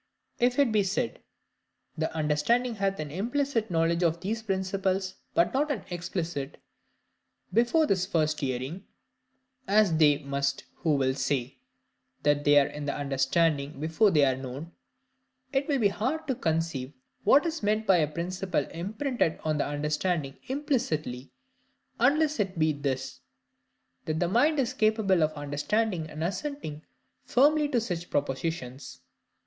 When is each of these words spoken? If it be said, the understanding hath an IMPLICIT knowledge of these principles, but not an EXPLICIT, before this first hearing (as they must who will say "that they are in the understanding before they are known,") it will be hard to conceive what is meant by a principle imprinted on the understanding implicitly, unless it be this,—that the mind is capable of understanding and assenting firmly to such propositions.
If 0.39 0.57
it 0.57 0.71
be 0.71 0.81
said, 0.81 1.21
the 1.95 2.11
understanding 2.15 2.73
hath 2.73 2.99
an 2.99 3.11
IMPLICIT 3.11 3.69
knowledge 3.69 4.01
of 4.01 4.19
these 4.19 4.41
principles, 4.41 5.13
but 5.35 5.53
not 5.53 5.69
an 5.69 5.83
EXPLICIT, 5.91 6.57
before 7.53 7.85
this 7.85 8.07
first 8.07 8.39
hearing 8.39 8.87
(as 9.67 9.95
they 9.97 10.17
must 10.17 10.63
who 10.77 10.95
will 10.95 11.13
say 11.13 11.59
"that 12.23 12.43
they 12.45 12.57
are 12.59 12.65
in 12.65 12.87
the 12.87 12.95
understanding 12.97 13.79
before 13.79 14.09
they 14.09 14.25
are 14.25 14.35
known,") 14.35 14.71
it 15.53 15.67
will 15.67 15.77
be 15.77 15.89
hard 15.89 16.27
to 16.27 16.33
conceive 16.33 16.93
what 17.23 17.45
is 17.45 17.61
meant 17.61 17.85
by 17.85 17.97
a 17.97 18.07
principle 18.11 18.65
imprinted 18.71 19.37
on 19.43 19.59
the 19.59 19.67
understanding 19.67 20.35
implicitly, 20.47 21.31
unless 21.99 22.39
it 22.39 22.57
be 22.57 22.73
this,—that 22.73 24.19
the 24.19 24.27
mind 24.27 24.57
is 24.57 24.73
capable 24.73 25.21
of 25.21 25.31
understanding 25.33 26.09
and 26.09 26.23
assenting 26.23 26.81
firmly 27.23 27.69
to 27.69 27.79
such 27.79 28.09
propositions. 28.09 29.01